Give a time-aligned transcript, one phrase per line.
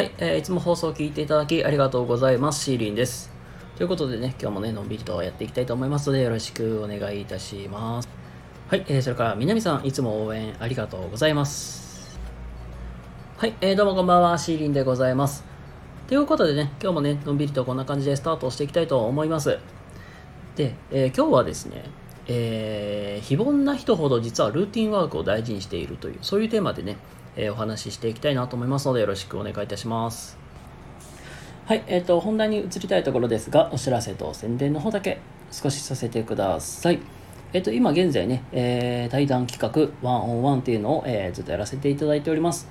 [0.00, 2.64] はい、えーいつも放送を聞いていただきありがとうございます。
[2.64, 3.30] シーリンです。
[3.76, 8.08] ということでね、今日もね、のんびりとやっていきたいと思いますので、よろしくお願いいたします。
[8.68, 12.18] はい、えーそれから、南さん、いつも応援ありがとうございます。
[13.36, 15.44] はい、えーどうもこんばんは、シーリンでございます。
[16.08, 19.58] ということでね、今日もね、のんびりとこんな感じでスタートしていきたいと思います。
[20.56, 21.84] で、えー今日はですね、
[22.26, 26.96] えー非凡な人ほど実はルーティンワークを大事にしているという、そういうテーマでね、
[27.36, 30.38] えーお話ししていきたいなと思いますので、よろしくお願いいたします。
[31.66, 35.18] はい、えっ、と、本題に移りたいところですが、お知らせと宣伝の方だけ
[35.52, 36.98] 少しさせてください。
[37.52, 42.68] えっ、と、今現在ね、えー対談企画、ワンオンワンっていうのを、えーずっとやらせていただいております。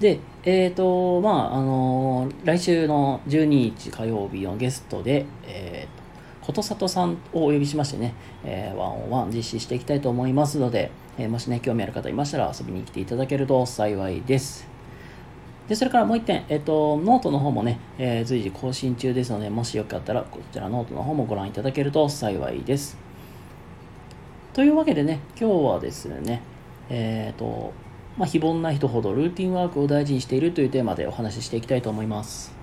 [0.00, 8.14] で、えっ、と、まあ、あのー来週の12日火曜日のゲストで、えーと、ことさとさんをお呼びしましてね、
[8.44, 14.66] えーワンオンワン実施していきたいと思いますので、えーもしね、興味ある方いましたら遊びに来ていただけると幸いです。
[15.68, 22.96] で、それからもう一点、えっと、ノートの方もね、えー随時更新中ですので、もしよかったら、こちらノートの方もご覧いただけると幸いです。
[24.52, 26.42] というわけでね、今日はですね、
[26.90, 27.72] えっ、と、
[28.18, 32.54] まあ、非凡な人ほどルーティンワークを大事にしているというテーマでお話ししていきたいと思います。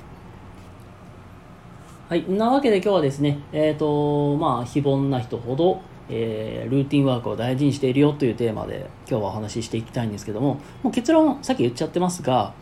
[2.09, 2.29] はい。
[2.29, 12.53] なわけで今日はですね、えっ、と、まあ、非凡な人ほど、えールーティンワークを大事にしているよというテーマで今日はお話ししていきたいんですけども、もう結論、さっき言っちゃってますが、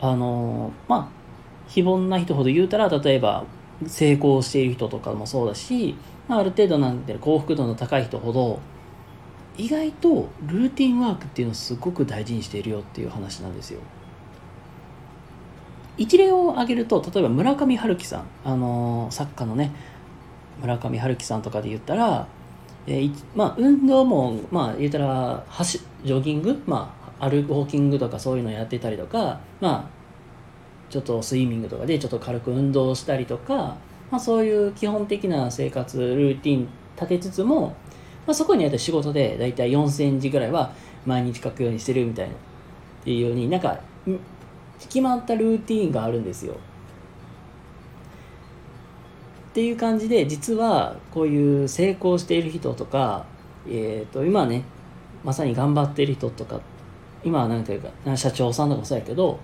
[0.00, 1.08] あのまあ
[1.68, 3.44] 非凡な人ほど言うたら例えば
[3.86, 5.96] 成功している人とかもそうだし、
[6.28, 8.60] まあ、ある程度なんて幸福度の高い人ほど
[9.58, 13.80] 意外とルーティンワークっていうのをすごく大事にしているよっていう話なんですよ。
[15.98, 19.72] 一例を挙げると例えば村上春樹さんあの作家のね
[20.60, 22.26] 村上春樹さんとかで言ったら、
[22.86, 29.96] えーまあ、運動も、まあ、言ったら走ジョギング、まあ、歩くウォーキングとかそういうのやってたりとか、まあ、
[30.90, 33.76] ちょっとスイミングとかでちょっと軽く運動したりとか、
[34.10, 37.68] まあ、そういう基本的な生活ルーティン立てつつも、
[38.26, 40.72] まあ、そこにあって仕事で大体4000字ぐらいは
[41.04, 42.36] 毎日書くようにしてるみたいなっ
[43.04, 43.78] ていうようになんか
[44.80, 46.56] 決まったルーティンがあるんですよ。
[49.56, 53.24] っていう感じで実はこういう成功している人とか、
[53.66, 54.64] えー、と今ね
[55.24, 56.60] まさに頑張っている人とか
[57.24, 59.40] 今はなんていうか社長さんとかもそうやけど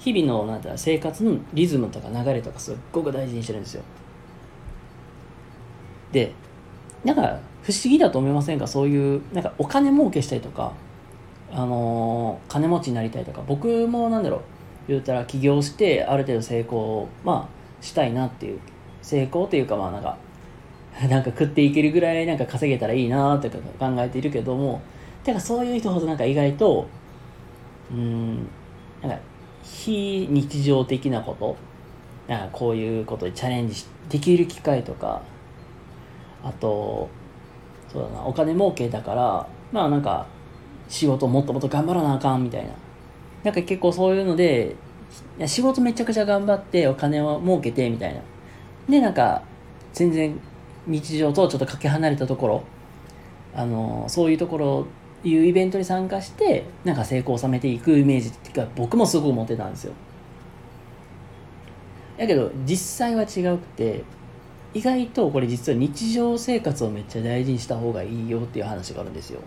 [0.00, 3.82] 日々のなんていうか生活のリズムとか流れとかすっごく大事にしてるんですよ。
[6.12, 6.34] で
[7.02, 8.66] なんか不思議だと思いませんか？
[8.66, 10.74] そういうなんかお金儲けしたりとか
[11.50, 13.40] あのー金持ちになりたいとか。
[13.46, 14.40] 僕もなんだろう
[14.88, 18.60] 言うたら起業してある程度成功まあしたいなっていう
[19.02, 20.16] 成功っていうかまあなんか
[21.08, 24.80] なんか食っていけるぐらいなんか稼げたらいいなとか考えているけども
[25.24, 26.86] てかそういう人ほどなんか意外と
[27.90, 28.46] うん
[29.00, 29.18] なんか
[29.62, 31.56] 非日常的なこと
[32.28, 35.22] なんかこういうことにチャレンジできる機会とか
[36.44, 37.08] あと
[37.88, 40.26] そうだなお金儲けだからまあなんか
[40.88, 42.70] 仕事もっともっと頑張らなあかんみたいな。
[43.42, 44.76] なんか結構そういうので
[45.46, 48.20] 仕事めちゃくちゃ頑張ってお金を儲けてみたいな。
[48.88, 49.42] でなんか
[49.92, 50.38] 全然
[50.86, 52.64] 日常とちょっとかけ離れたところ
[53.54, 54.86] あのそういうところ
[55.24, 59.92] いうイベントに参加してなんか成功を収めていくイメージが僕もすごく持ってたんですよ。
[62.18, 64.04] だけど実際は違くて
[64.74, 69.40] 意外とこれ実は日常生活をめっちゃ大事にした方がいいよっていう話があるんですよ。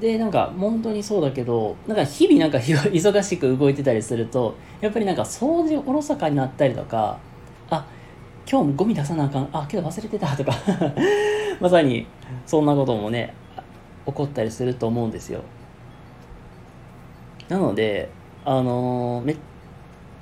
[0.00, 7.18] でなんか本当にそうだけどなんか日々なんか忙しく動いてたりするとやっぱりなんか掃除おろそかになったりとか
[7.68, 7.84] あ
[8.48, 10.52] 今日もゴミ出さなあかんあけど忘れてたとか
[11.60, 12.06] まさに
[12.46, 13.34] そんなこともね
[14.06, 15.42] 起こったりすると思うんですよ。
[17.48, 18.08] なので
[18.44, 19.36] あのーめ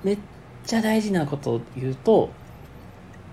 [0.02, 0.18] めっ
[0.64, 2.30] ちゃ大事なことを言うと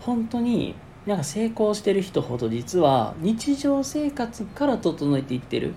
[0.02, 5.74] 本当になんか成功してる人ほど実は日常生活から整えていってる。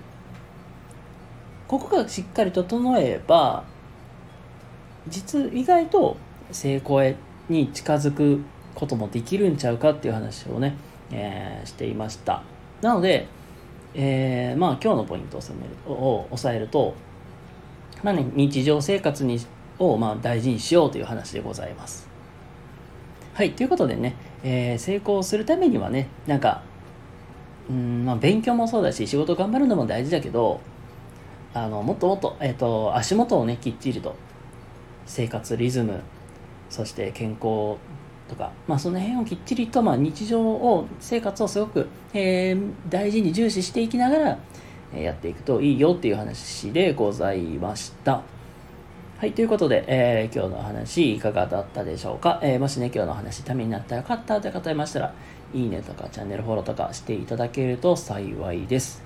[1.69, 3.65] ここがしっかり整えば
[5.09, 6.17] 実意外と
[6.51, 7.17] 成功へ
[7.49, 8.41] に近づく
[8.75, 10.75] こともできるんちゃうかっていう話をね、
[11.11, 12.43] えーしていました。
[12.83, 13.27] なので、
[13.95, 16.95] えーまあ今日のポイントを収めるを抑えると、
[18.03, 19.39] まあね、日常生活に
[19.79, 22.09] をまあ大事にしようという話でございます。
[23.35, 26.63] はいということでね、えー成功するためにはねなんか
[27.71, 30.61] うんまあ勉強もそうだし仕事頑張るのも大事だけど
[31.56, 34.14] あのもっともっと,、えー、と足元をねきっちりと
[35.06, 36.00] 生活リズム
[36.69, 37.76] そして健康
[38.29, 44.38] とか、まあ、その辺をきっちりと、まあ、日常を生活をすごく、えー大事に重視していきながら、
[44.93, 48.23] えやっていくといいよっていう話でございました。
[49.19, 55.14] はい、ということで、えー、今日の話いかがだったでしょうか、えー、もしね、今日の話ためになったらよかったという方いましたら、
[55.55, 59.03] いいねとかチャンネルフォローとかしていただけると幸いです。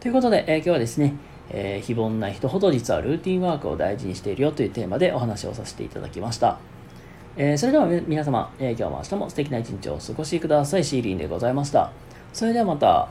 [0.00, 1.14] ということで、えー、今日はですね、
[1.52, 6.58] えー、非凡な人ほど実はルーティンワークを大事にしているよというテーマでお話をさせていただきました。
[7.36, 10.84] えー、それでは皆様、え今日も明日も素敵な一日をお過ごしください。
[10.84, 11.90] シーリンでございました。
[12.32, 13.08] それではまた。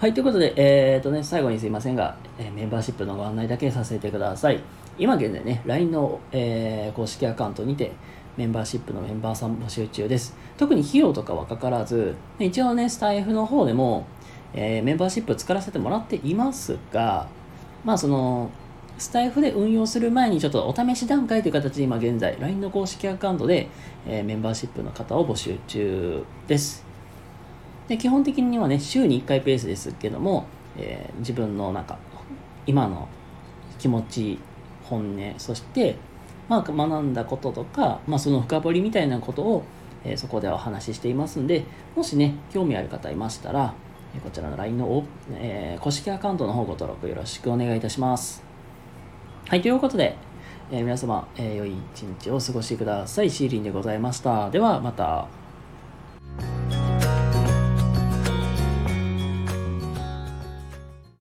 [0.00, 4.60] はい、ということで、えーとね、最後にすいませんが、え、メンバーシップのご案内だけさせてください。
[4.98, 7.92] 今現在ね、LINE の、え、公式アカウントにて、
[8.36, 10.36] メンバーシップのメンバーさん募集中です。
[10.58, 14.06] 特に費用とかはかからず、一応ね、スタイフの方でも、
[14.54, 17.28] えー、メンバーシップ作らせてもらっていますが、
[17.84, 18.50] まあその、
[18.96, 23.68] スタイフで運用する前にちょっとお試し段階という形で今現在 LINE の公式アカウントで、
[24.06, 26.84] えー、メンバーシップの方を募集中です。
[27.88, 30.46] で基本的にはね、週に1回ペースですけども、
[30.78, 31.98] えー、自分のなんか、
[32.66, 33.08] 今の
[33.78, 34.38] 気持ち、
[34.84, 35.96] 本音、そして、
[36.48, 39.64] まあ、学んだこととか、まあ、その深掘りみたいなことを、
[40.04, 41.64] えー、そこでお話ししていますんで、
[41.96, 43.74] もしね、興味ある方いましたら、
[44.22, 48.42] こちらの LINE の、えー、公式アカウントの方ご登録よろしくお願いいたします。
[49.48, 50.16] はい、ということで、
[50.70, 53.30] えー、皆様、えー、良い一日をお過ごしください。
[53.30, 54.50] シーリンでございました。
[54.50, 55.43] では、また。